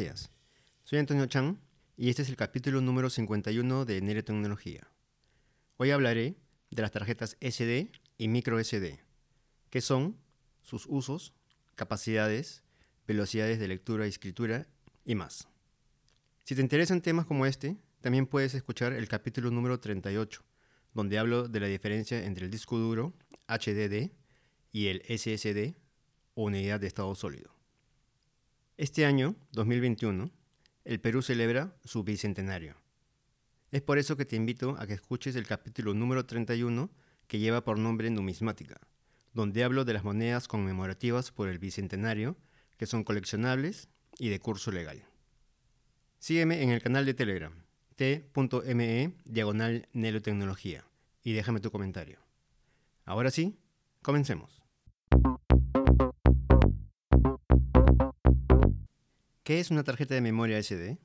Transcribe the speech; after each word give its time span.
días. 0.00 0.30
Soy 0.84 0.98
Antonio 0.98 1.26
Chan 1.26 1.60
y 1.98 2.08
este 2.08 2.22
es 2.22 2.30
el 2.30 2.36
capítulo 2.36 2.80
número 2.80 3.10
51 3.10 3.84
de 3.84 4.00
Nere 4.00 4.22
Tecnología. 4.22 4.90
Hoy 5.76 5.90
hablaré 5.90 6.36
de 6.70 6.82
las 6.82 6.90
tarjetas 6.90 7.36
SD 7.40 7.92
y 8.16 8.28
micro 8.28 8.58
SD, 8.58 8.98
qué 9.68 9.80
son, 9.82 10.16
sus 10.62 10.86
usos, 10.88 11.34
capacidades, 11.74 12.62
velocidades 13.06 13.58
de 13.58 13.68
lectura 13.68 14.06
y 14.06 14.08
escritura 14.08 14.68
y 15.04 15.16
más. 15.16 15.48
Si 16.44 16.54
te 16.54 16.62
interesan 16.62 17.02
temas 17.02 17.26
como 17.26 17.44
este, 17.44 17.76
también 18.00 18.26
puedes 18.26 18.54
escuchar 18.54 18.94
el 18.94 19.06
capítulo 19.06 19.50
número 19.50 19.80
38, 19.80 20.42
donde 20.94 21.18
hablo 21.18 21.46
de 21.46 21.60
la 21.60 21.66
diferencia 21.66 22.24
entre 22.24 22.46
el 22.46 22.50
disco 22.50 22.78
duro 22.78 23.12
HDD 23.48 24.12
y 24.72 24.86
el 24.86 25.02
SSD 25.02 25.76
o 26.34 26.44
unidad 26.44 26.80
de 26.80 26.86
estado 26.86 27.14
sólido. 27.14 27.59
Este 28.80 29.04
año, 29.04 29.36
2021, 29.52 30.30
el 30.86 31.00
Perú 31.00 31.20
celebra 31.20 31.76
su 31.84 32.02
bicentenario. 32.02 32.76
Es 33.72 33.82
por 33.82 33.98
eso 33.98 34.16
que 34.16 34.24
te 34.24 34.36
invito 34.36 34.74
a 34.78 34.86
que 34.86 34.94
escuches 34.94 35.36
el 35.36 35.46
capítulo 35.46 35.92
número 35.92 36.24
31 36.24 36.90
que 37.26 37.38
lleva 37.38 37.62
por 37.62 37.78
nombre 37.78 38.08
Numismática, 38.08 38.80
donde 39.34 39.64
hablo 39.64 39.84
de 39.84 39.92
las 39.92 40.02
monedas 40.02 40.48
conmemorativas 40.48 41.30
por 41.30 41.50
el 41.50 41.58
bicentenario 41.58 42.38
que 42.78 42.86
son 42.86 43.04
coleccionables 43.04 43.90
y 44.18 44.30
de 44.30 44.40
curso 44.40 44.72
legal. 44.72 45.04
Sígueme 46.18 46.62
en 46.62 46.70
el 46.70 46.80
canal 46.80 47.04
de 47.04 47.12
Telegram, 47.12 47.52
t.me 47.96 49.14
diagonal 49.26 49.88
Nelotecnología, 49.92 50.86
y 51.22 51.34
déjame 51.34 51.60
tu 51.60 51.70
comentario. 51.70 52.18
Ahora 53.04 53.30
sí, 53.30 53.58
comencemos. 54.00 54.59
¿Qué 59.50 59.58
es 59.58 59.72
una 59.72 59.82
tarjeta 59.82 60.14
de 60.14 60.20
memoria 60.20 60.62
SD? 60.62 60.96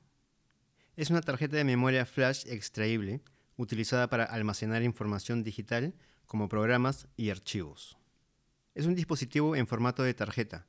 Es 0.94 1.10
una 1.10 1.20
tarjeta 1.20 1.56
de 1.56 1.64
memoria 1.64 2.06
flash 2.06 2.44
extraíble 2.46 3.20
utilizada 3.56 4.08
para 4.08 4.22
almacenar 4.22 4.84
información 4.84 5.42
digital 5.42 5.94
como 6.26 6.48
programas 6.48 7.08
y 7.16 7.30
archivos. 7.30 7.98
Es 8.76 8.86
un 8.86 8.94
dispositivo 8.94 9.56
en 9.56 9.66
formato 9.66 10.04
de 10.04 10.14
tarjeta 10.14 10.68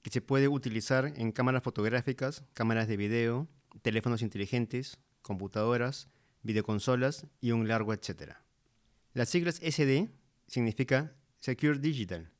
que 0.00 0.08
se 0.08 0.22
puede 0.22 0.48
utilizar 0.48 1.12
en 1.16 1.32
cámaras 1.32 1.62
fotográficas, 1.62 2.44
cámaras 2.54 2.88
de 2.88 2.96
video, 2.96 3.46
teléfonos 3.82 4.22
inteligentes, 4.22 4.98
computadoras, 5.20 6.08
videoconsolas 6.44 7.26
y 7.42 7.50
un 7.50 7.68
largo 7.68 7.92
etcétera. 7.92 8.42
Las 9.12 9.28
siglas 9.28 9.56
SD 9.56 10.08
significa 10.46 11.12
Secure 11.40 11.78
Digital 11.78 12.30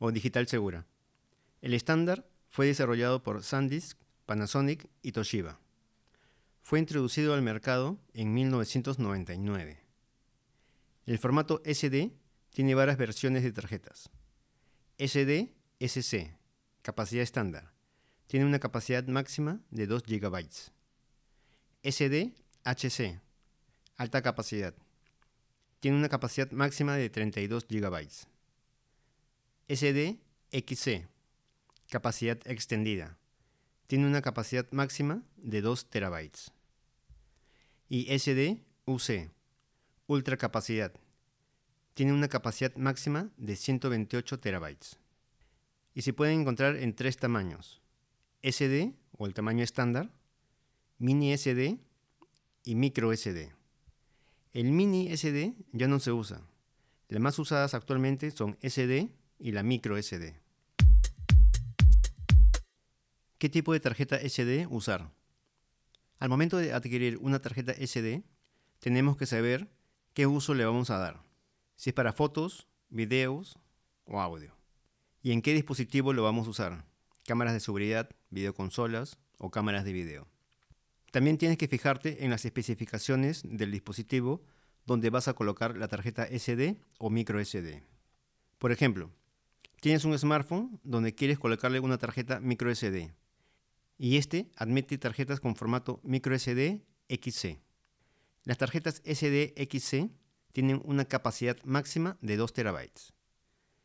o 0.00 0.10
Digital 0.10 0.48
Segura. 0.48 0.88
El 1.62 1.72
estándar 1.72 2.28
fue 2.48 2.66
desarrollado 2.66 3.22
por 3.22 3.44
SanDisk 3.44 4.07
Panasonic 4.28 4.90
y 5.00 5.12
Toshiba. 5.12 5.58
Fue 6.60 6.78
introducido 6.78 7.32
al 7.32 7.40
mercado 7.40 7.98
en 8.12 8.34
1999. 8.34 9.80
El 11.06 11.18
formato 11.18 11.62
SD 11.64 12.12
tiene 12.50 12.74
varias 12.74 12.98
versiones 12.98 13.42
de 13.42 13.52
tarjetas. 13.52 14.10
SD 14.98 15.54
SC, 15.80 16.36
capacidad 16.82 17.22
estándar, 17.22 17.72
tiene 18.26 18.44
una 18.44 18.58
capacidad 18.58 19.02
máxima 19.06 19.62
de 19.70 19.86
2 19.86 20.02
GB. 20.02 20.46
SD 21.82 22.34
HC, 22.64 23.22
alta 23.96 24.20
capacidad, 24.20 24.74
tiene 25.80 25.96
una 25.96 26.10
capacidad 26.10 26.50
máxima 26.50 26.96
de 26.96 27.08
32 27.08 27.66
GB. 27.66 28.08
SD 29.68 30.18
XC, 30.52 31.08
capacidad 31.88 32.38
extendida, 32.44 33.16
tiene 33.88 34.06
una 34.06 34.20
capacidad 34.20 34.70
máxima 34.70 35.22
de 35.38 35.62
2 35.62 35.88
terabytes. 35.88 36.52
Y 37.88 38.12
SD-UC, 38.12 39.30
ultra 40.06 40.36
capacidad, 40.36 40.92
tiene 41.94 42.12
una 42.12 42.28
capacidad 42.28 42.74
máxima 42.76 43.30
de 43.38 43.56
128 43.56 44.40
terabytes. 44.40 44.98
Y 45.94 46.02
se 46.02 46.12
pueden 46.12 46.40
encontrar 46.40 46.76
en 46.76 46.94
tres 46.94 47.16
tamaños, 47.16 47.80
SD 48.42 48.92
o 49.16 49.26
el 49.26 49.32
tamaño 49.32 49.64
estándar, 49.64 50.12
mini 50.98 51.36
SD 51.36 51.78
y 52.64 52.74
micro 52.74 53.10
SD. 53.16 53.54
El 54.52 54.70
mini 54.70 55.16
SD 55.16 55.54
ya 55.72 55.88
no 55.88 55.98
se 55.98 56.12
usa. 56.12 56.42
Las 57.08 57.22
más 57.22 57.38
usadas 57.38 57.72
actualmente 57.72 58.30
son 58.32 58.58
SD 58.60 59.08
y 59.38 59.52
la 59.52 59.62
micro 59.62 59.96
SD. 59.96 60.47
¿Qué 63.38 63.48
tipo 63.48 63.72
de 63.72 63.78
tarjeta 63.78 64.18
SD 64.18 64.66
usar? 64.68 65.12
Al 66.18 66.28
momento 66.28 66.56
de 66.56 66.72
adquirir 66.72 67.18
una 67.18 67.38
tarjeta 67.38 67.72
SD, 67.72 68.24
tenemos 68.80 69.16
que 69.16 69.26
saber 69.26 69.70
qué 70.12 70.26
uso 70.26 70.54
le 70.54 70.64
vamos 70.64 70.90
a 70.90 70.98
dar. 70.98 71.22
Si 71.76 71.90
es 71.90 71.94
para 71.94 72.12
fotos, 72.12 72.66
videos 72.88 73.56
o 74.06 74.20
audio. 74.20 74.56
Y 75.22 75.30
en 75.30 75.40
qué 75.40 75.54
dispositivo 75.54 76.12
lo 76.12 76.24
vamos 76.24 76.48
a 76.48 76.50
usar. 76.50 76.84
Cámaras 77.28 77.54
de 77.54 77.60
seguridad, 77.60 78.10
videoconsolas 78.30 79.20
o 79.36 79.52
cámaras 79.52 79.84
de 79.84 79.92
video. 79.92 80.26
También 81.12 81.38
tienes 81.38 81.58
que 81.58 81.68
fijarte 81.68 82.24
en 82.24 82.30
las 82.30 82.44
especificaciones 82.44 83.42
del 83.44 83.70
dispositivo 83.70 84.42
donde 84.84 85.10
vas 85.10 85.28
a 85.28 85.34
colocar 85.34 85.76
la 85.76 85.86
tarjeta 85.86 86.26
SD 86.26 86.80
o 86.98 87.08
micro 87.08 87.38
SD. 87.38 87.84
Por 88.58 88.72
ejemplo, 88.72 89.12
tienes 89.80 90.04
un 90.04 90.18
smartphone 90.18 90.80
donde 90.82 91.14
quieres 91.14 91.38
colocarle 91.38 91.78
una 91.78 91.98
tarjeta 91.98 92.40
micro 92.40 92.74
SD 92.74 93.14
y 93.98 94.16
este 94.16 94.50
admite 94.56 94.96
tarjetas 94.96 95.40
con 95.40 95.56
formato 95.56 96.00
microSD 96.04 96.80
XC. 97.08 97.58
Las 98.44 98.58
tarjetas 98.58 99.02
SD 99.04 99.54
XC 99.56 100.10
tienen 100.52 100.80
una 100.84 101.04
capacidad 101.04 101.56
máxima 101.64 102.16
de 102.22 102.36
2 102.36 102.52
TB, 102.52 102.90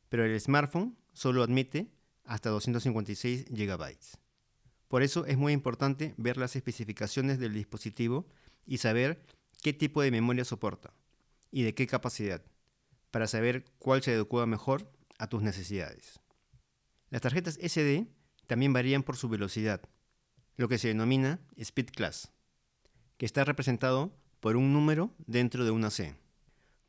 pero 0.09 0.23
el 0.23 0.39
smartphone 0.39 0.95
solo 1.11 1.43
admite 1.43 1.91
hasta 2.23 2.49
256 2.51 3.45
GB. 3.49 3.97
Por 4.87 5.01
eso 5.01 5.25
es 5.25 5.37
muy 5.37 5.53
importante 5.53 6.13
ver 6.17 6.37
las 6.37 6.55
especificaciones 6.55 7.39
del 7.39 7.53
dispositivo 7.53 8.27
y 8.65 8.77
saber 8.77 9.25
qué 9.61 9.73
tipo 9.73 10.01
de 10.01 10.11
memoria 10.11 10.45
soporta 10.45 10.93
y 11.51 11.63
de 11.63 11.73
qué 11.73 11.87
capacidad, 11.87 12.43
para 13.11 13.27
saber 13.27 13.65
cuál 13.79 14.03
se 14.03 14.13
adecua 14.13 14.45
mejor 14.45 14.91
a 15.17 15.27
tus 15.27 15.41
necesidades. 15.41 16.19
Las 17.09 17.21
tarjetas 17.21 17.59
SD 17.61 18.07
también 18.47 18.73
varían 18.73 19.03
por 19.03 19.17
su 19.17 19.29
velocidad, 19.29 19.81
lo 20.55 20.67
que 20.67 20.77
se 20.77 20.89
denomina 20.89 21.39
speed 21.57 21.89
class, 21.89 22.31
que 23.17 23.25
está 23.25 23.43
representado 23.43 24.13
por 24.39 24.55
un 24.55 24.73
número 24.73 25.13
dentro 25.25 25.65
de 25.65 25.71
una 25.71 25.89
C. 25.89 26.15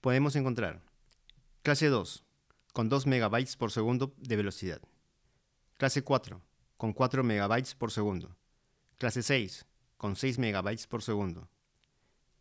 Podemos 0.00 0.36
encontrar 0.36 0.82
clase 1.62 1.86
2, 1.88 2.25
con 2.72 2.88
2 2.88 3.06
MB 3.06 3.56
por 3.56 3.70
segundo 3.70 4.14
de 4.19 4.36
velocidad. 4.36 4.82
Clase 5.78 6.02
4, 6.02 6.42
con 6.76 6.92
4 6.92 7.25
MB 7.25 7.75
por 7.78 7.91
segundo. 7.91 8.36
Clase 8.98 9.22
6, 9.22 9.66
con 9.96 10.16
6 10.16 10.38
MB 10.38 10.86
por 10.88 11.02
segundo. 11.02 11.48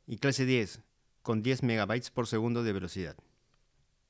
Y 0.06 0.18
clase 0.18 0.46
10, 0.46 0.82
con 1.22 1.42
10 1.42 1.64
MB 1.64 2.12
por 2.14 2.28
segundo 2.28 2.64
de 2.64 2.74
velocidad. 2.74 3.16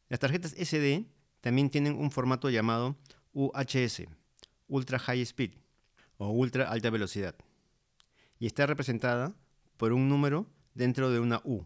Las 0.09 0.19
tarjetas 0.19 0.53
SD 0.53 1.05
también 1.41 1.69
tienen 1.69 1.95
un 1.95 2.09
formato 2.09 2.49
llamado 2.49 2.97
UHS, 3.33 4.03
Ultra 4.67 4.97
High 4.97 5.21
Speed, 5.21 5.51
o 6.23 6.31
ultra 6.31 6.69
alta 6.69 6.89
velocidad 6.89 7.35
y 8.39 8.47
está 8.47 8.65
representada 8.65 9.35
por 9.77 9.93
un 9.93 10.07
número 10.09 10.47
dentro 10.73 11.11
de 11.11 11.19
una 11.19 11.41
U. 11.43 11.65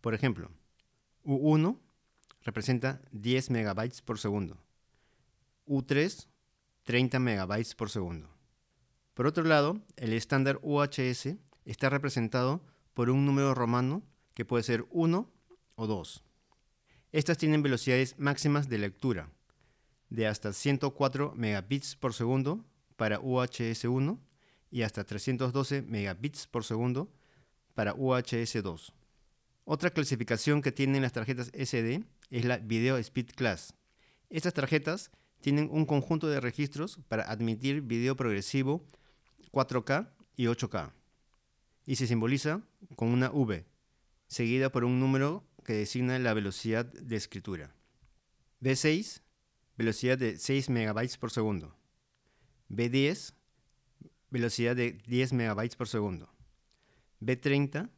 Por 0.00 0.14
ejemplo, 0.14 0.50
U1 1.24 1.78
representa 2.42 3.02
10 3.12 3.50
megabytes 3.50 4.02
por 4.02 4.18
segundo, 4.18 4.56
U3 5.66 6.26
30 6.84 7.18
megabytes 7.18 7.74
por 7.74 7.90
segundo. 7.90 8.30
Por 9.14 9.26
otro 9.26 9.44
lado, 9.44 9.84
el 9.96 10.14
estándar 10.14 10.58
UHS 10.62 11.36
está 11.66 11.90
representado 11.90 12.64
por 12.94 13.10
un 13.10 13.26
número 13.26 13.54
romano 13.54 14.02
que 14.34 14.46
puede 14.46 14.64
ser 14.64 14.86
1 14.90 15.30
o 15.74 15.86
2. 15.86 16.24
Estas 17.12 17.36
tienen 17.36 17.62
velocidades 17.62 18.18
máximas 18.18 18.68
de 18.68 18.78
lectura 18.78 19.30
de 20.08 20.26
hasta 20.26 20.52
104 20.52 21.34
megabits 21.36 21.96
por 21.96 22.14
segundo 22.14 22.64
para 23.00 23.18
UHS-1 23.18 24.18
y 24.70 24.82
hasta 24.82 25.04
312 25.04 25.80
megabits 25.80 26.46
por 26.46 26.64
segundo 26.64 27.10
para 27.72 27.94
UHS-2. 27.94 28.92
Otra 29.64 29.88
clasificación 29.88 30.60
que 30.60 30.70
tienen 30.70 31.00
las 31.00 31.14
tarjetas 31.14 31.50
SD 31.54 32.04
es 32.28 32.44
la 32.44 32.58
Video 32.58 32.98
Speed 32.98 33.30
Class. 33.34 33.72
Estas 34.28 34.52
tarjetas 34.52 35.10
tienen 35.40 35.70
un 35.72 35.86
conjunto 35.86 36.28
de 36.28 36.40
registros 36.40 37.00
para 37.08 37.22
admitir 37.22 37.80
video 37.80 38.16
progresivo 38.16 38.84
4K 39.50 40.10
y 40.36 40.44
8K 40.44 40.92
y 41.86 41.96
se 41.96 42.06
simboliza 42.06 42.60
con 42.96 43.08
una 43.08 43.30
V, 43.30 43.64
seguida 44.26 44.70
por 44.70 44.84
un 44.84 45.00
número 45.00 45.42
que 45.64 45.72
designa 45.72 46.18
la 46.18 46.34
velocidad 46.34 46.84
de 46.84 47.16
escritura. 47.16 47.74
V6, 48.60 49.22
velocidad 49.78 50.18
de 50.18 50.36
6 50.36 50.68
MB 50.68 51.18
por 51.18 51.30
segundo. 51.30 51.79
B10, 52.70 53.34
velocidad 54.30 54.76
de 54.76 54.92
10 54.92 55.32
MB 55.32 55.76
por 55.76 55.88
segundo. 55.88 56.32
B30 57.20 57.90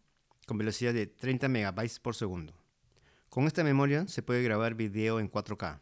con 0.46 0.58
velocidad 0.58 0.94
de 0.94 1.06
30 1.06 1.48
MB 1.48 2.00
por 2.00 2.14
segundo. 2.14 2.54
Con 3.28 3.46
esta 3.46 3.62
memoria 3.64 4.06
se 4.08 4.22
puede 4.22 4.42
grabar 4.42 4.74
video 4.74 5.20
en 5.20 5.30
4K. 5.30 5.80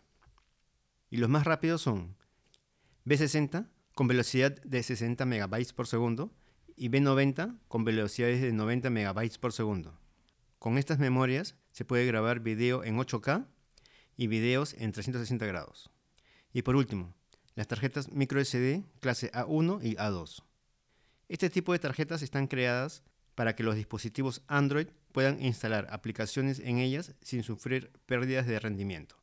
Y 1.09 1.17
los 1.17 1.29
más 1.29 1.45
rápidos 1.45 1.83
son 1.83 2.17
B60 3.07 3.69
con 3.95 4.09
velocidad 4.09 4.61
de 4.63 4.83
60 4.83 5.25
MB 5.25 5.73
por 5.75 5.87
segundo 5.87 6.33
y 6.77 6.89
B90 6.89 7.59
con 7.69 7.85
velocidades 7.85 8.41
de 8.41 8.53
90 8.53 8.91
MB 8.91 9.39
por 9.41 9.53
segundo. 9.53 9.99
Con 10.59 10.79
estas 10.79 10.99
memorias 10.99 11.57
se 11.73 11.85
puede 11.85 12.07
grabar 12.07 12.41
video 12.41 12.85
en 12.85 12.99
8K 12.99 13.47
y 14.17 14.27
videos 14.27 14.75
en 14.75 14.93
360 14.93 15.47
grados. 15.47 15.91
Y 16.53 16.63
por 16.63 16.77
último, 16.77 17.15
las 17.55 17.69
tarjetas 17.69 18.11
microSD 18.13 18.85
clase 19.01 19.31
A1 19.33 19.81
y 19.83 19.97
A2. 19.97 20.43
Este 21.29 21.51
tipo 21.51 21.73
de 21.73 21.79
tarjetas 21.79 22.23
están 22.23 22.47
creadas 22.47 23.03
para 23.35 23.55
que 23.55 23.63
los 23.63 23.77
dispositivos 23.77 24.43
Android 24.47 24.89
puedan 25.13 25.43
instalar 25.43 25.87
aplicaciones 25.91 26.59
en 26.61 26.79
ellas 26.79 27.15
sin 27.23 27.43
sufrir 27.43 27.93
pérdidas 28.07 28.47
de 28.47 28.59
rendimiento. 28.59 29.17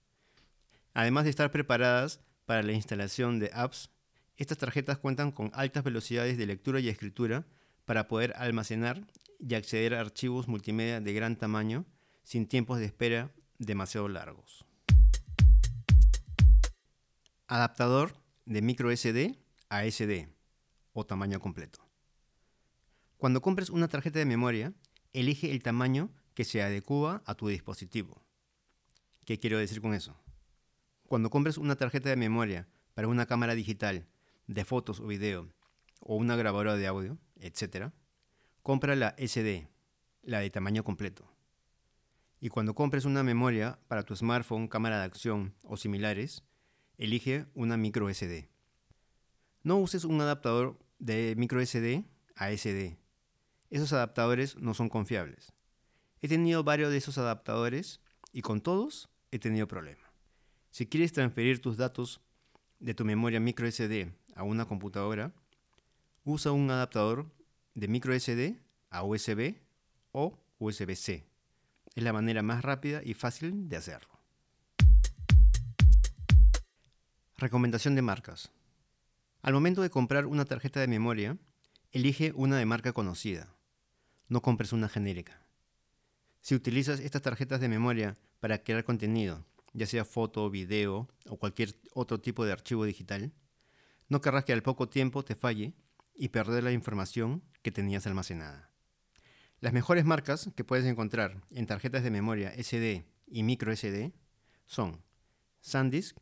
Además 0.93 1.25
de 1.25 1.29
estar 1.29 1.51
preparadas 1.51 2.21
para 2.45 2.63
la 2.63 2.71
instalación 2.71 3.39
de 3.39 3.51
apps, 3.53 3.89
estas 4.37 4.57
tarjetas 4.57 4.97
cuentan 4.97 5.31
con 5.31 5.51
altas 5.53 5.83
velocidades 5.83 6.37
de 6.37 6.45
lectura 6.45 6.79
y 6.79 6.89
escritura 6.89 7.45
para 7.85 8.07
poder 8.07 8.33
almacenar 8.37 9.05
y 9.39 9.55
acceder 9.55 9.93
a 9.93 10.01
archivos 10.01 10.47
multimedia 10.47 10.99
de 11.01 11.13
gran 11.13 11.35
tamaño 11.35 11.85
sin 12.23 12.47
tiempos 12.47 12.79
de 12.79 12.85
espera 12.85 13.31
demasiado 13.57 14.07
largos. 14.07 14.66
Adaptador 17.49 18.11
de 18.45 18.61
micro 18.61 18.91
SD 18.91 19.39
a 19.69 19.85
SD 19.85 20.27
o 20.91 21.05
tamaño 21.05 21.39
completo. 21.39 21.79
Cuando 23.15 23.41
compres 23.41 23.69
una 23.69 23.87
tarjeta 23.87 24.19
de 24.19 24.25
memoria, 24.25 24.73
elige 25.13 25.49
el 25.51 25.63
tamaño 25.63 26.11
que 26.33 26.43
se 26.43 26.61
adecua 26.61 27.23
a 27.25 27.35
tu 27.35 27.47
dispositivo. 27.47 28.21
¿Qué 29.23 29.39
quiero 29.39 29.59
decir 29.59 29.79
con 29.79 29.93
eso? 29.93 30.19
Cuando 31.07 31.29
compres 31.29 31.57
una 31.57 31.77
tarjeta 31.77 32.09
de 32.09 32.17
memoria 32.17 32.67
para 32.93 33.07
una 33.07 33.27
cámara 33.27 33.55
digital, 33.55 34.09
de 34.47 34.65
fotos 34.65 34.99
o 34.99 35.07
video, 35.07 35.47
o 36.01 36.17
una 36.17 36.35
grabadora 36.35 36.75
de 36.75 36.87
audio, 36.87 37.17
etc., 37.39 37.93
compra 38.61 38.93
la 38.97 39.15
SD, 39.17 39.69
la 40.21 40.39
de 40.39 40.49
tamaño 40.49 40.83
completo. 40.83 41.31
Y 42.41 42.49
cuando 42.49 42.75
compres 42.75 43.05
una 43.05 43.23
memoria 43.23 43.79
para 43.87 44.03
tu 44.03 44.17
smartphone, 44.17 44.67
cámara 44.67 44.99
de 44.99 45.05
acción 45.05 45.55
o 45.63 45.77
similares, 45.77 46.43
elige 46.97 47.45
una 47.53 47.77
micro 47.77 48.11
SD. 48.13 48.49
No 49.63 49.77
uses 49.77 50.03
un 50.03 50.19
adaptador 50.21 50.79
de 50.99 51.35
micro 51.37 51.63
SD 51.63 52.05
a 52.35 52.51
SD. 52.51 52.97
Esos 53.69 53.93
adaptadores 53.93 54.55
no 54.57 54.73
son 54.73 54.89
confiables. 54.89 55.53
He 56.21 56.27
tenido 56.27 56.63
varios 56.63 56.91
de 56.91 56.97
esos 56.97 57.17
adaptadores 57.17 58.01
y 58.31 58.41
con 58.41 58.61
todos 58.61 59.09
he 59.31 59.39
tenido 59.39 59.67
problemas. 59.67 60.09
Si 60.71 60.87
quieres 60.87 61.13
transferir 61.13 61.61
tus 61.61 61.77
datos 61.77 62.21
de 62.79 62.93
tu 62.93 63.05
memoria 63.05 63.39
micro 63.39 63.69
SD 63.69 64.11
a 64.35 64.43
una 64.43 64.65
computadora, 64.65 65.33
usa 66.23 66.51
un 66.51 66.69
adaptador 66.71 67.31
de 67.73 67.87
micro 67.87 68.17
SD 68.17 68.59
a 68.89 69.03
USB 69.03 69.55
o 70.11 70.37
USB-C. 70.59 71.25
Es 71.95 72.03
la 72.03 72.13
manera 72.13 72.41
más 72.41 72.63
rápida 72.63 73.01
y 73.03 73.13
fácil 73.13 73.69
de 73.69 73.77
hacerlo. 73.77 74.16
Recomendación 77.39 77.93
de 77.93 78.01
marcas. 78.01 78.51
Al 79.43 79.53
momento 79.53 79.83
de 79.83 79.91
comprar 79.91 80.25
una 80.25 80.45
tarjeta 80.45 80.79
de 80.79 80.87
memoria, 80.87 81.37
elige 81.91 82.31
una 82.33 82.57
de 82.57 82.65
marca 82.65 82.93
conocida. 82.93 83.53
No 84.27 84.41
compres 84.41 84.73
una 84.73 84.89
genérica. 84.89 85.45
Si 86.41 86.55
utilizas 86.55 86.99
estas 86.99 87.21
tarjetas 87.21 87.61
de 87.61 87.69
memoria 87.69 88.17
para 88.39 88.63
crear 88.63 88.83
contenido, 88.83 89.45
ya 89.73 89.85
sea 89.85 90.03
foto, 90.03 90.49
video 90.49 91.09
o 91.29 91.37
cualquier 91.37 91.75
otro 91.93 92.19
tipo 92.19 92.43
de 92.43 92.53
archivo 92.53 92.85
digital, 92.85 93.31
no 94.09 94.19
querrás 94.19 94.43
que 94.43 94.53
al 94.53 94.63
poco 94.63 94.89
tiempo 94.89 95.23
te 95.23 95.35
falle 95.35 95.75
y 96.15 96.29
perder 96.29 96.63
la 96.63 96.71
información 96.71 97.43
que 97.61 97.71
tenías 97.71 98.07
almacenada. 98.07 98.71
Las 99.59 99.73
mejores 99.73 100.05
marcas 100.05 100.49
que 100.55 100.63
puedes 100.63 100.85
encontrar 100.85 101.43
en 101.51 101.67
tarjetas 101.67 102.01
de 102.01 102.09
memoria 102.09 102.51
SD 102.57 103.05
y 103.27 103.43
micro 103.43 103.75
SD 103.75 104.11
son 104.65 105.03
SanDisk, 105.61 106.17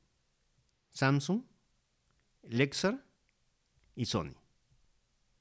Samsung, 0.96 1.44
Lexar 2.44 3.06
y 3.96 4.06
Sony. 4.06 4.34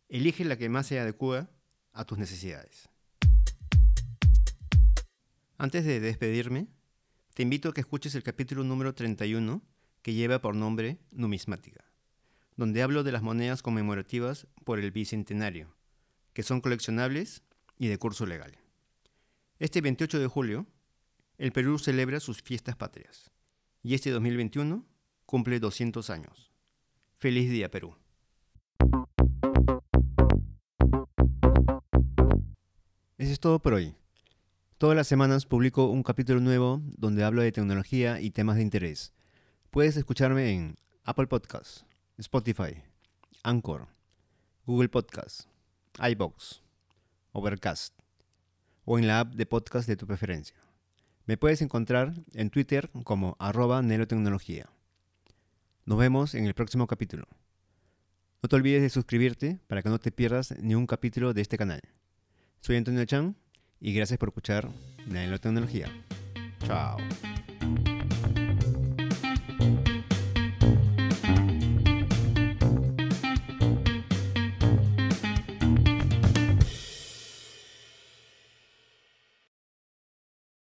Elige 0.09 0.45
la 0.45 0.59
que 0.59 0.69
más 0.69 0.89
se 0.89 0.99
adecua 0.99 1.49
a 1.93 2.05
tus 2.05 2.19
necesidades. 2.19 2.89
Antes 5.57 5.85
de 5.85 6.01
despedirme, 6.01 6.67
te 7.35 7.45
invito 7.45 7.69
a 7.69 7.73
que 7.73 7.83
escuches 7.83 8.17
el 8.17 8.25
capítulo 8.25 8.65
número 8.65 8.97
31 8.97 9.63
que 10.03 10.13
lleva 10.13 10.41
por 10.41 10.57
nombre 10.57 10.99
Numismática, 11.13 11.85
donde 12.57 12.83
hablo 12.83 13.05
de 13.05 13.13
las 13.13 13.23
monedas 13.23 13.63
conmemorativas 13.63 14.49
por 14.65 14.81
el 14.81 14.91
Bicentenario, 14.91 15.77
que 16.33 16.43
son 16.43 16.61
coleccionables 16.61 17.45
y 17.79 17.87
de 17.87 17.99
curso 17.99 18.27
legal. 18.27 18.59
Este 19.61 19.81
28 19.81 20.19
de 20.19 20.27
julio, 20.27 20.67
el 21.39 21.53
Perú 21.53 21.79
celebra 21.79 22.19
sus 22.19 22.43
fiestas 22.43 22.75
patrias, 22.75 23.31
y 23.85 23.95
este 23.95 24.11
2021 24.11 24.85
cumple 25.27 25.61
200 25.61 26.11
años. 26.11 26.53
Feliz 27.17 27.51
día, 27.51 27.71
Perú. 27.71 27.97
Eso 33.17 33.33
es 33.33 33.41
todo 33.41 33.61
por 33.61 33.75
hoy. 33.75 33.95
Todas 34.79 34.97
las 34.97 35.07
semanas 35.07 35.47
publico 35.47 35.87
un 35.87 36.03
capítulo 36.03 36.41
nuevo 36.41 36.83
donde 36.99 37.25
hablo 37.25 37.43
de 37.43 37.53
tecnología 37.53 38.21
y 38.21 38.31
temas 38.31 38.57
de 38.57 38.63
interés. 38.63 39.15
Puedes 39.71 39.97
escucharme 39.97 40.53
en 40.53 40.77
Apple 41.05 41.27
Podcasts, 41.27 41.87
Spotify, 42.19 42.83
Anchor, 43.43 43.89
Google 44.67 44.89
Podcasts, 44.89 45.49
iBox, 45.99 46.63
Overcast 47.33 47.95
o 48.85 48.99
en 48.99 49.07
la 49.07 49.21
app 49.21 49.35
de 49.35 49.47
podcast 49.47 49.89
de 49.89 49.97
tu 49.97 50.07
preferencia. 50.07 50.57
Me 51.27 51.37
puedes 51.37 51.63
encontrar 51.63 52.15
en 52.35 52.51
Twitter 52.51 52.91
como 53.03 53.37
arroba 53.39 53.81
Nelotecnología. 53.83 54.74
Nos 55.87 55.99
vemos 55.99 56.35
en 56.35 56.47
el 56.47 56.55
próximo 56.55 56.87
capítulo. 56.87 57.29
No 58.43 58.49
te 58.49 58.57
olvides 58.57 58.81
de 58.81 58.89
suscribirte 58.89 59.59
para 59.67 59.83
que 59.83 59.91
no 59.91 59.99
te 59.99 60.11
pierdas 60.11 60.55
ni 60.61 60.75
un 60.75 60.87
capítulo 60.87 61.35
de 61.35 61.43
este 61.43 61.59
canal. 61.59 61.83
Soy 62.61 62.77
Antonio 62.77 63.05
Chan 63.05 63.37
y 63.81 63.93
gracias 63.93 64.19
por 64.19 64.31
escuchar 64.31 64.69
Nanotecnología. 65.07 65.89
Chao. 66.67 66.97